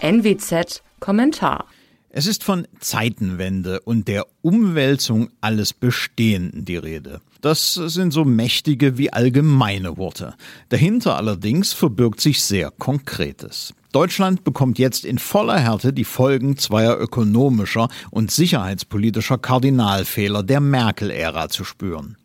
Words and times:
NWZ 0.00 0.82
Kommentar 0.98 1.66
es 2.12 2.26
ist 2.26 2.42
von 2.42 2.66
Zeitenwende 2.80 3.80
und 3.82 4.08
der 4.08 4.26
Umwälzung 4.42 5.30
alles 5.40 5.72
Bestehenden 5.72 6.64
die 6.64 6.76
Rede. 6.76 7.20
Das 7.40 7.74
sind 7.74 8.10
so 8.10 8.24
mächtige 8.24 8.98
wie 8.98 9.12
allgemeine 9.12 9.96
Worte. 9.96 10.34
Dahinter 10.70 11.16
allerdings 11.16 11.72
verbirgt 11.72 12.20
sich 12.20 12.42
sehr 12.42 12.72
Konkretes. 12.72 13.74
Deutschland 13.92 14.42
bekommt 14.42 14.80
jetzt 14.80 15.04
in 15.04 15.18
voller 15.18 15.60
Härte 15.60 15.92
die 15.92 16.04
Folgen 16.04 16.56
zweier 16.56 16.98
ökonomischer 16.98 17.88
und 18.10 18.32
sicherheitspolitischer 18.32 19.38
Kardinalfehler 19.38 20.42
der 20.42 20.60
Merkel-Ära 20.60 21.48
zu 21.48 21.62
spüren. 21.62 22.16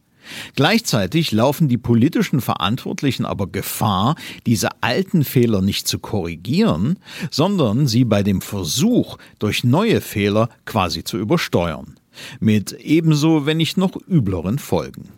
Gleichzeitig 0.55 1.31
laufen 1.31 1.67
die 1.67 1.77
politischen 1.77 2.41
Verantwortlichen 2.41 3.25
aber 3.25 3.47
Gefahr, 3.47 4.15
diese 4.45 4.69
alten 4.81 5.23
Fehler 5.23 5.61
nicht 5.61 5.87
zu 5.87 5.99
korrigieren, 5.99 6.99
sondern 7.31 7.87
sie 7.87 8.05
bei 8.05 8.23
dem 8.23 8.41
Versuch, 8.41 9.17
durch 9.39 9.63
neue 9.63 10.01
Fehler 10.01 10.49
quasi 10.65 11.03
zu 11.03 11.17
übersteuern. 11.17 11.95
Mit 12.39 12.73
ebenso, 12.73 13.45
wenn 13.45 13.57
nicht 13.57 13.77
noch 13.77 13.95
übleren 14.07 14.59
Folgen. 14.59 15.09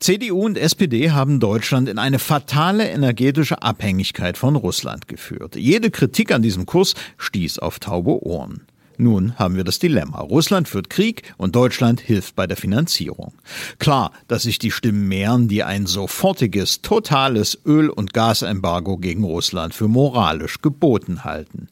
CDU 0.00 0.46
und 0.46 0.56
SPD 0.56 1.10
haben 1.10 1.40
Deutschland 1.40 1.86
in 1.86 1.98
eine 1.98 2.18
fatale 2.18 2.88
energetische 2.88 3.62
Abhängigkeit 3.62 4.38
von 4.38 4.56
Russland 4.56 5.08
geführt. 5.08 5.56
Jede 5.56 5.90
Kritik 5.90 6.32
an 6.32 6.40
diesem 6.40 6.64
Kurs 6.64 6.94
stieß 7.18 7.58
auf 7.58 7.80
taube 7.80 8.24
Ohren. 8.24 8.62
Nun 9.00 9.38
haben 9.38 9.56
wir 9.56 9.64
das 9.64 9.78
Dilemma. 9.78 10.20
Russland 10.20 10.68
führt 10.68 10.90
Krieg 10.90 11.34
und 11.38 11.56
Deutschland 11.56 12.00
hilft 12.00 12.36
bei 12.36 12.46
der 12.46 12.56
Finanzierung. 12.56 13.32
Klar, 13.78 14.12
dass 14.28 14.42
sich 14.42 14.58
die 14.58 14.70
Stimmen 14.70 15.08
mehren, 15.08 15.48
die 15.48 15.62
ein 15.62 15.86
sofortiges, 15.86 16.82
totales 16.82 17.58
Öl- 17.64 17.88
und 17.88 18.12
Gasembargo 18.12 18.98
gegen 18.98 19.24
Russland 19.24 19.72
für 19.72 19.88
moralisch 19.88 20.60
geboten 20.60 21.24
halten. 21.24 21.68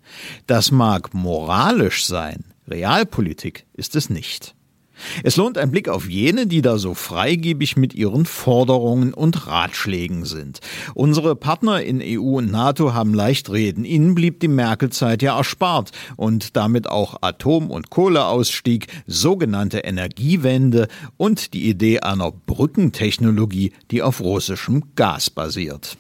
Das 0.46 0.70
mag 0.70 1.12
moralisch 1.12 2.06
sein, 2.06 2.44
Realpolitik 2.66 3.66
ist 3.74 3.94
es 3.94 4.08
nicht. 4.08 4.54
Es 5.22 5.36
lohnt 5.36 5.58
ein 5.58 5.70
Blick 5.70 5.88
auf 5.88 6.08
jene, 6.08 6.46
die 6.46 6.62
da 6.62 6.78
so 6.78 6.94
freigebig 6.94 7.76
mit 7.76 7.94
ihren 7.94 8.26
Forderungen 8.26 9.14
und 9.14 9.46
Ratschlägen 9.46 10.24
sind. 10.24 10.60
Unsere 10.94 11.36
Partner 11.36 11.82
in 11.82 12.00
EU 12.02 12.38
und 12.38 12.50
NATO 12.50 12.94
haben 12.94 13.14
leicht 13.14 13.50
reden. 13.50 13.84
Ihnen 13.84 14.14
blieb 14.14 14.40
die 14.40 14.48
Merkel-Zeit 14.48 15.22
ja 15.22 15.36
erspart 15.36 15.92
und 16.16 16.56
damit 16.56 16.88
auch 16.88 17.22
Atom- 17.22 17.70
und 17.70 17.90
Kohleausstieg, 17.90 18.86
sogenannte 19.06 19.78
Energiewende 19.78 20.88
und 21.16 21.54
die 21.54 21.68
Idee 21.68 22.00
einer 22.00 22.32
Brückentechnologie, 22.32 23.72
die 23.90 24.02
auf 24.02 24.20
russischem 24.20 24.84
Gas 24.94 25.30
basiert. 25.30 25.96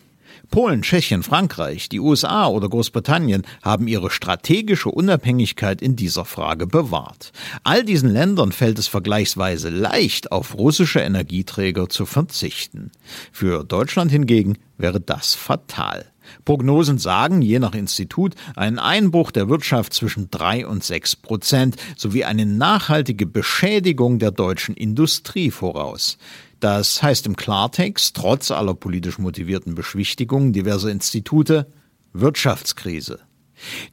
Polen, 0.50 0.82
Tschechien, 0.82 1.22
Frankreich, 1.22 1.88
die 1.88 2.00
USA 2.00 2.46
oder 2.48 2.68
Großbritannien 2.68 3.42
haben 3.62 3.86
ihre 3.86 4.10
strategische 4.10 4.90
Unabhängigkeit 4.90 5.82
in 5.82 5.94
dieser 5.94 6.24
Frage 6.24 6.66
bewahrt. 6.66 7.32
All 7.64 7.84
diesen 7.84 8.10
Ländern 8.10 8.52
fällt 8.52 8.78
es 8.78 8.86
vergleichsweise 8.86 9.68
leicht, 9.68 10.32
auf 10.32 10.56
russische 10.56 11.00
Energieträger 11.00 11.88
zu 11.88 12.06
verzichten. 12.06 12.90
Für 13.30 13.62
Deutschland 13.62 14.10
hingegen 14.10 14.56
wäre 14.78 15.00
das 15.00 15.34
fatal. 15.34 16.06
Prognosen 16.44 16.98
sagen, 16.98 17.42
je 17.42 17.58
nach 17.58 17.74
Institut, 17.74 18.34
einen 18.56 18.78
Einbruch 18.78 19.30
der 19.30 19.48
Wirtschaft 19.48 19.92
zwischen 19.92 20.30
drei 20.30 20.66
und 20.66 20.84
sechs 20.84 21.16
Prozent 21.16 21.76
sowie 21.96 22.24
eine 22.24 22.46
nachhaltige 22.46 23.26
Beschädigung 23.26 24.18
der 24.18 24.30
deutschen 24.30 24.74
Industrie 24.74 25.50
voraus. 25.50 26.18
Das 26.60 27.02
heißt 27.02 27.26
im 27.26 27.36
Klartext, 27.36 28.16
trotz 28.16 28.50
aller 28.50 28.74
politisch 28.74 29.18
motivierten 29.18 29.74
Beschwichtigungen 29.74 30.52
diverser 30.52 30.90
Institute, 30.90 31.66
Wirtschaftskrise. 32.12 33.20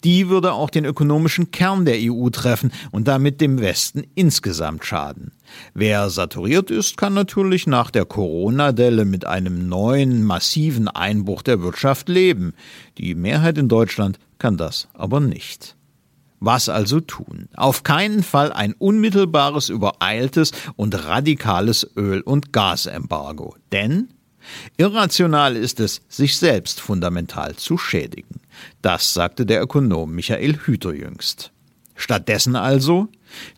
Die 0.04 0.30
würde 0.30 0.54
auch 0.54 0.70
den 0.70 0.86
ökonomischen 0.86 1.52
Kern 1.52 1.86
der 1.86 1.98
EU 2.00 2.30
treffen 2.30 2.72
und 2.92 3.08
damit 3.08 3.42
dem 3.42 3.60
Westen 3.60 4.04
insgesamt 4.16 4.86
schaden. 4.86 5.32
Wer 5.74 6.10
saturiert 6.10 6.72
ist, 6.72 6.98
kann 6.98 7.14
natürlich 7.14 7.68
nach 7.68 7.92
der 7.92 8.06
Corona-Delle 8.06 9.06
mit 9.06 9.26
einem 9.26 9.68
neuen 9.68 10.24
massiven 10.24 10.88
Einbruch 10.88 11.42
der 11.42 11.62
Wirtschaft 11.62 12.10
leben. 12.10 12.54
Die 12.98 13.16
Mehrheit 13.16 13.58
in 13.58 13.70
Deutschland 13.70 14.20
kann 14.38 14.58
das 14.58 14.88
aber 14.94 15.20
nicht. 15.20 15.76
Was 16.40 16.70
also 16.70 17.00
tun? 17.00 17.48
Auf 17.56 17.84
keinen 17.84 18.22
Fall 18.22 18.52
ein 18.52 18.74
unmittelbares, 18.74 19.70
übereiltes 19.70 20.52
und 20.76 21.06
radikales 21.06 21.90
Öl- 21.96 22.22
und 22.22 22.52
Gasembargo. 22.54 23.56
Denn 23.72 24.10
irrational 24.78 25.56
ist 25.56 25.80
es, 25.80 26.02
sich 26.10 26.38
selbst 26.38 26.82
fundamental 26.82 27.56
zu 27.56 27.78
schädigen. 27.78 28.42
Das 28.82 29.14
sagte 29.14 29.46
der 29.46 29.62
Ökonom 29.62 30.14
Michael 30.14 30.58
Hüter 30.66 30.94
jüngst. 30.94 31.52
Stattdessen 31.96 32.56
also 32.56 33.08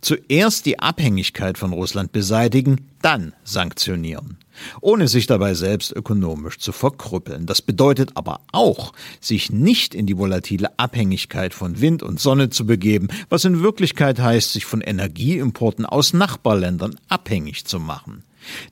zuerst 0.01 0.65
die 0.65 0.79
Abhängigkeit 0.79 1.57
von 1.57 1.73
Russland 1.73 2.11
beseitigen, 2.11 2.87
dann 3.01 3.33
sanktionieren 3.43 4.37
ohne 4.81 5.07
sich 5.07 5.27
dabei 5.27 5.53
selbst 5.53 5.91
ökonomisch 5.91 6.57
zu 6.57 6.71
verkrüppeln. 6.71 7.45
Das 7.45 7.61
bedeutet 7.61 8.11
aber 8.15 8.41
auch, 8.51 8.93
sich 9.19 9.51
nicht 9.51 9.95
in 9.95 10.05
die 10.05 10.17
volatile 10.17 10.77
Abhängigkeit 10.77 11.53
von 11.53 11.81
Wind 11.81 12.03
und 12.03 12.19
Sonne 12.19 12.49
zu 12.49 12.65
begeben, 12.65 13.07
was 13.29 13.45
in 13.45 13.61
Wirklichkeit 13.61 14.19
heißt, 14.19 14.53
sich 14.53 14.65
von 14.65 14.81
Energieimporten 14.81 15.85
aus 15.85 16.13
Nachbarländern 16.13 16.95
abhängig 17.09 17.65
zu 17.65 17.79
machen. 17.79 18.23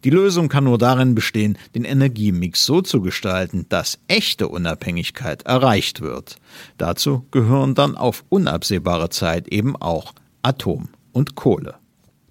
Die 0.03 0.09
Lösung 0.09 0.49
kann 0.49 0.65
nur 0.65 0.77
darin 0.77 1.15
bestehen, 1.15 1.57
den 1.73 1.85
Energiemix 1.85 2.65
so 2.65 2.81
zu 2.81 3.01
gestalten, 3.01 3.65
dass 3.69 3.99
echte 4.07 4.47
Unabhängigkeit 4.47 5.43
erreicht 5.43 6.01
wird. 6.01 6.37
Dazu 6.77 7.25
gehören 7.31 7.75
dann 7.75 7.95
auf 7.95 8.23
unabsehbare 8.29 9.09
Zeit 9.09 9.47
eben 9.47 9.75
auch 9.75 10.13
Atom 10.41 10.89
und 11.11 11.35
Kohle. 11.35 11.75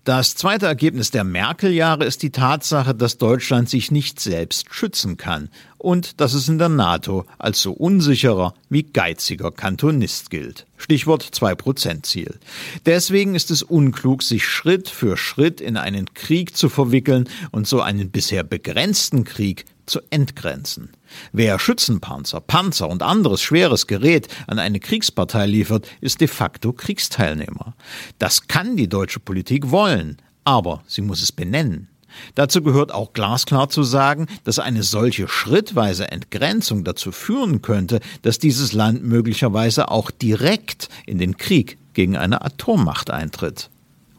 Das 0.05 0.35
zweite 0.35 0.67
Ergebnis 0.67 1.13
der 1.13 1.25
Merkel-Jahre 1.25 2.05
ist 2.05 2.23
die 2.23 2.29
Tatsache, 2.29 2.95
dass 2.95 3.17
Deutschland 3.17 3.71
sich 3.71 3.91
nicht 3.91 4.21
selbst 4.21 4.67
schützen 4.71 5.17
kann 5.17 5.49
und 5.79 6.21
dass 6.21 6.35
es 6.35 6.47
in 6.47 6.59
der 6.59 6.69
NATO 6.69 7.25
als 7.39 7.63
so 7.63 7.73
unsicherer 7.73 8.53
wie 8.69 8.83
geiziger 8.83 9.51
Kantonist 9.51 10.29
gilt. 10.29 10.67
Stichwort 10.77 11.25
2%-Ziel. 11.33 12.39
Deswegen 12.85 13.35
ist 13.35 13.51
es 13.51 13.63
unklug, 13.63 14.23
sich 14.23 14.47
Schritt 14.47 14.91
für 14.91 15.17
Schritt 15.17 15.63
in 15.63 15.79
einen 15.79 16.13
Krieg 16.13 16.55
zu 16.55 16.69
verwickeln 16.69 17.27
und 17.51 17.67
so 17.67 17.81
einen 17.81 18.11
bisher 18.11 18.45
begrenzten 18.45 19.25
Krieg 19.25 19.65
zu 19.87 20.01
entgrenzen. 20.11 20.91
Wer 21.33 21.59
Schützenpanzer, 21.59 22.41
Panzer 22.41 22.89
und 22.89 23.03
anderes 23.03 23.43
schweres 23.43 23.87
Gerät 23.87 24.29
an 24.47 24.59
eine 24.59 24.81
Kriegspartei 24.81 25.47
liefert, 25.47 25.89
ist 26.01 26.21
de 26.21 26.29
facto 26.29 26.73
Kriegsteilnehmer. 26.73 27.75
Das 28.19 28.49
kann 28.49 28.77
die 28.77 28.89
deutsche 28.89 29.21
Politik 29.21 29.71
wollen, 29.71 30.19
aber 30.45 30.83
sie 30.87 31.03
muss 31.03 31.23
es 31.23 31.33
benennen. 31.33 31.89
Dazu 32.35 32.63
gehört 32.63 32.93
auch 32.93 33.13
glasklar 33.13 33.69
zu 33.69 33.83
sagen, 33.83 34.27
dass 34.45 34.59
eine 34.59 34.83
solche 34.83 35.29
schrittweise 35.29 36.11
Entgrenzung 36.11 36.85
dazu 36.85 37.13
führen 37.13 37.63
könnte, 37.63 38.01
dass 38.23 38.39
dieses 38.39 38.73
Land 38.73 39.03
möglicherweise 39.03 39.91
auch 39.91 40.11
direkt 40.11 40.89
in 41.07 41.19
den 41.19 41.37
Krieg 41.37 41.79
gegen 41.93 42.17
eine 42.17 42.43
Atommacht 42.43 43.11
eintritt. 43.11 43.71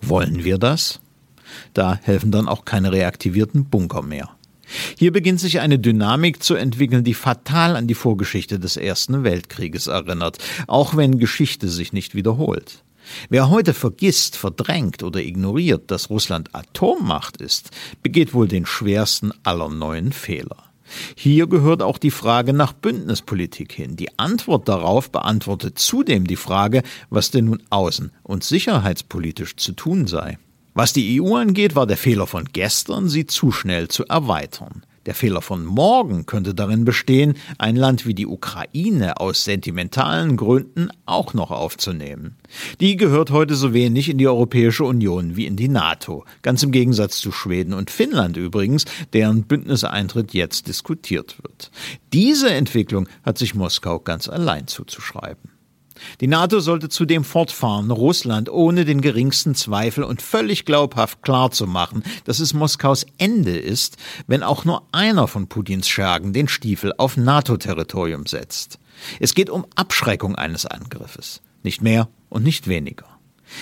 Wollen 0.02 0.44
wir 0.44 0.58
das? 0.58 1.00
Da 1.74 2.00
helfen 2.04 2.32
dann 2.32 2.48
auch 2.48 2.66
keine 2.66 2.92
reaktivierten 2.92 3.66
Bunker 3.66 4.02
mehr. 4.02 4.35
Hier 4.98 5.12
beginnt 5.12 5.40
sich 5.40 5.60
eine 5.60 5.80
Dynamik 5.80 6.42
zu 6.44 6.56
entwickeln, 6.56 7.04
die 7.04 7.14
fatal 7.14 7.76
an 7.76 7.88
die 7.88 7.94
Vorgeschichte 7.94 8.60
des 8.60 8.78
Ersten 8.78 9.24
Weltkrieges 9.24 9.88
erinnert, 9.88 10.38
auch 10.68 10.96
wenn 10.96 11.20
Geschichte 11.20 11.70
sich 11.70 11.94
nicht 11.94 12.16
wiederholt. 12.16 12.84
Wer 13.30 13.50
heute 13.50 13.74
vergisst, 13.74 14.36
verdrängt 14.36 15.04
oder 15.04 15.22
ignoriert, 15.22 15.92
dass 15.92 16.10
Russland 16.10 16.56
Atommacht 16.56 17.38
ist, 17.38 17.72
begeht 18.02 18.34
wohl 18.34 18.48
den 18.48 18.66
schwersten 18.66 19.32
aller 19.44 19.70
neuen 19.70 20.12
Fehler. 20.12 20.66
Hier 21.16 21.48
gehört 21.48 21.82
auch 21.82 21.98
die 21.98 22.12
Frage 22.12 22.54
nach 22.54 22.74
Bündnispolitik 22.74 23.72
hin. 23.72 23.96
Die 23.96 24.20
Antwort 24.20 24.70
darauf 24.70 25.12
beantwortet 25.12 25.80
zudem 25.80 26.28
die 26.28 26.36
Frage, 26.36 26.84
was 27.10 27.32
denn 27.32 27.46
nun 27.46 27.64
außen- 27.70 28.12
und 28.24 28.44
sicherheitspolitisch 28.44 29.56
zu 29.56 29.72
tun 29.72 30.08
sei. 30.08 30.38
Was 30.78 30.92
die 30.92 31.22
EU 31.22 31.36
angeht, 31.36 31.74
war 31.78 31.88
der 31.88 31.96
Fehler 31.96 32.28
von 32.28 32.50
gestern, 32.52 33.08
sie 33.08 33.26
zu 33.26 33.54
schnell 33.54 33.88
zu 33.88 34.06
erweitern. 34.08 34.86
Der 35.06 35.16
Fehler 35.16 35.42
von 35.42 35.64
morgen 35.64 36.26
könnte 36.26 36.54
darin 36.54 36.84
bestehen, 36.84 37.36
ein 37.58 37.78
Land 37.78 38.06
wie 38.06 38.14
die 38.14 38.28
Ukraine 38.28 39.22
aus 39.22 39.46
sentimentalen 39.46 40.36
Gründen 40.36 40.90
auch 41.06 41.34
noch 41.34 41.52
aufzunehmen. 41.52 42.36
Die 42.82 42.98
gehört 42.98 43.32
heute 43.32 43.56
so 43.56 43.74
wenig 43.74 44.10
in 44.10 44.18
die 44.18 44.28
Europäische 44.28 44.84
Union 44.84 45.38
wie 45.38 45.46
in 45.46 45.56
die 45.56 45.70
NATO, 45.70 46.26
ganz 46.42 46.62
im 46.62 46.72
Gegensatz 46.72 47.20
zu 47.20 47.32
Schweden 47.32 47.72
und 47.72 47.90
Finnland 47.90 48.36
übrigens, 48.36 48.84
deren 49.14 49.44
Bündniseintritt 49.44 50.34
jetzt 50.34 50.68
diskutiert 50.68 51.42
wird. 51.42 51.72
Diese 52.12 52.50
Entwicklung 52.50 53.08
hat 53.24 53.38
sich 53.38 53.56
Moskau 53.56 54.00
ganz 54.00 54.28
allein 54.28 54.68
zuzuschreiben. 54.68 55.55
Die 56.22 56.28
NATO 56.28 56.60
sollte 56.60 56.90
zudem 56.90 57.24
fortfahren, 57.24 57.92
Russland 57.92 58.50
ohne 58.50 58.86
den 58.86 59.02
geringsten 59.02 59.56
Zweifel 59.56 60.04
und 60.04 60.22
völlig 60.22 60.66
glaubhaft 60.66 61.22
klarzumachen, 61.22 62.04
dass 62.26 62.40
es 62.40 62.54
Moskaus 62.54 63.06
Ende 63.18 63.58
ist, 63.58 63.98
wenn 64.28 64.44
auch 64.44 64.66
nur 64.66 64.88
einer 64.92 65.28
von 65.28 65.48
Putins 65.48 65.88
Schergen 65.88 66.34
den 66.34 66.48
Stiefel 66.48 66.94
auf 66.98 67.18
NATO-Territorium 67.18 68.26
setzt. 68.26 68.80
Es 69.20 69.34
geht 69.34 69.50
um 69.50 69.66
Abschreckung 69.76 70.36
eines 70.36 70.66
Angriffes, 70.66 71.42
nicht 71.64 71.82
mehr 71.82 72.10
und 72.30 72.44
nicht 72.44 72.68
weniger. 72.68 73.15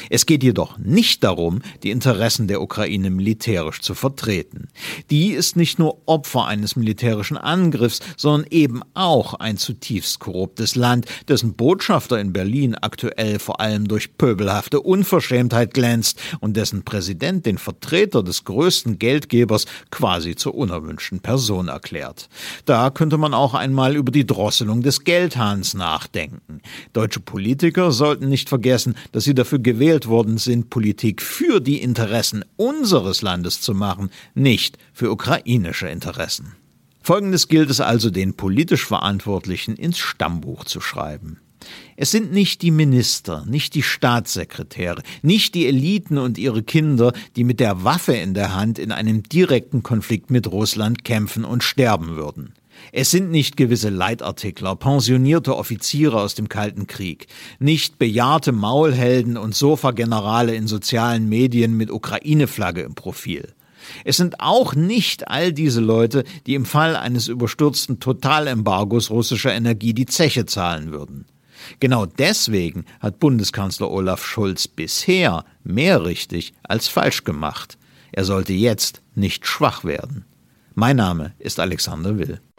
Es 0.10 0.26
geht 0.26 0.44
jedoch 0.44 0.78
nicht 0.78 1.24
darum, 1.24 1.62
die 1.84 1.92
Interessen 1.92 2.48
der 2.48 2.62
Ukraine 2.62 3.10
militärisch 3.10 3.82
zu 3.82 3.94
vertreten. 3.94 4.70
Die 5.10 5.32
ist 5.32 5.56
nicht 5.56 5.80
nur 5.80 6.02
Opfer 6.06 6.46
eines 6.46 6.76
militärischen 6.76 7.38
Angriffs, 7.38 8.00
sondern 8.18 8.50
eben 8.50 8.82
auch 8.94 9.34
ein 9.36 9.58
zutiefst 9.58 10.20
korruptes 10.20 10.76
Land, 10.76 11.06
dessen 11.28 11.54
Botschafter 11.54 12.20
in 12.20 12.34
Berlin 12.34 12.76
aktuell 12.76 13.40
vor 13.40 13.60
allem 13.60 13.88
durch 13.88 14.18
pöbelhafte 14.18 14.82
Unverschämtheit 14.82 15.74
glänzt 15.74 16.20
und 16.40 16.58
dessen 16.58 16.84
Präsident 16.84 17.46
den 17.46 17.58
Vertreter 17.58 18.24
des 18.24 18.44
größten 18.44 19.00
Geldgebers 19.00 19.66
quasi 19.92 20.36
zur 20.36 20.56
unerwünschten 20.56 21.20
Person 21.20 21.68
erklärt. 21.68 22.30
Da 22.66 22.90
könnte 22.90 23.18
man 23.18 23.34
auch 23.34 23.54
einmal 23.54 23.96
über 23.96 24.12
die 24.12 24.26
Drosselung 24.26 24.82
des 24.82 25.04
Geldhahns 25.04 25.74
nachdenken. 25.74 26.62
Deutsche 26.94 27.20
Politiker 27.20 27.92
sollten 27.92 28.30
nicht 28.30 28.50
vergessen, 28.50 28.96
dass 29.12 29.24
sie 29.24 29.36
dafür 29.36 29.60
gewählt 29.74 30.08
worden 30.08 30.38
sind, 30.38 30.70
Politik 30.70 31.20
für 31.20 31.60
die 31.60 31.82
Interessen 31.82 32.46
unseres 32.58 33.24
Landes 33.24 33.60
zu 33.60 33.74
machen, 33.74 34.12
nicht 34.36 34.78
für 34.94 35.12
ukrainische 35.12 35.88
Interessen. 35.88 36.54
Folgendes 37.02 37.48
gilt 37.48 37.72
es 37.72 37.82
also 37.82 38.12
den 38.12 38.36
politisch 38.36 38.86
Verantwortlichen 38.86 39.76
ins 39.76 39.98
Stammbuch 39.98 40.66
zu 40.66 40.80
schreiben. 40.80 41.40
Es 41.96 42.12
sind 42.12 42.32
nicht 42.32 42.62
die 42.62 42.70
Minister, 42.70 43.46
nicht 43.48 43.74
die 43.74 43.82
Staatssekretäre, 43.82 45.02
nicht 45.24 45.56
die 45.56 45.66
Eliten 45.66 46.20
und 46.20 46.38
ihre 46.38 46.62
Kinder, 46.62 47.12
die 47.36 47.44
mit 47.44 47.60
der 47.60 47.84
Waffe 47.84 48.14
in 48.14 48.36
der 48.36 48.54
Hand 48.54 48.78
in 48.78 48.92
einem 48.92 49.24
direkten 49.24 49.82
Konflikt 49.82 50.30
mit 50.30 50.52
Russland 50.52 51.04
kämpfen 51.04 51.46
und 51.46 51.64
sterben 51.64 52.16
würden. 52.16 52.54
Es 52.92 53.12
sind 53.12 53.32
nicht 53.32 53.58
gewisse 53.58 53.90
Leitartikler, 53.90 54.76
pensionierte 54.76 55.56
Offiziere 55.56 56.22
aus 56.22 56.36
dem 56.36 56.50
Kalten 56.50 56.88
Krieg, 56.88 57.28
nicht 57.60 57.98
bejahrte 57.98 58.52
Maulhelden 58.52 59.38
und 59.38 59.56
Sofagenerale 59.56 60.56
in 60.56 60.68
sozialen 60.68 61.28
Medien 61.28 61.76
mit 61.76 61.92
Ukraine-Flagge 61.92 62.82
im 62.82 62.96
Profil. 62.96 63.54
Es 64.06 64.18
sind 64.18 64.40
auch 64.40 64.76
nicht 64.76 65.28
all 65.28 65.52
diese 65.52 65.82
Leute, 65.82 66.24
die 66.46 66.56
im 66.56 66.66
Fall 66.66 66.96
eines 66.96 67.28
überstürzten 67.28 68.00
Totalembargos 68.00 69.10
russischer 69.10 69.54
Energie 69.54 69.94
die 69.94 70.06
Zeche 70.06 70.46
zahlen 70.46 70.92
würden. 70.92 71.26
Genau 71.80 72.06
deswegen 72.06 72.86
hat 73.00 73.20
Bundeskanzler 73.20 73.90
Olaf 73.90 74.26
Scholz 74.26 74.68
bisher 74.68 75.46
mehr 75.64 76.06
richtig 76.06 76.54
als 76.64 76.88
falsch 76.88 77.24
gemacht. 77.24 77.78
Er 78.12 78.26
sollte 78.26 78.54
jetzt 78.54 79.02
nicht 79.16 79.48
schwach 79.48 79.84
werden. 79.84 80.26
Mein 80.76 80.98
Name 80.98 81.34
ist 81.40 81.60
Alexander 81.60 82.18
Will. 82.18 82.42